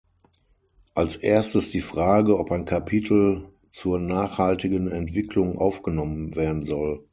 [0.95, 7.05] Als erstes die Frage, ob ein Kapitel zur nachhaltigen Entwicklung aufgenommen werden soll.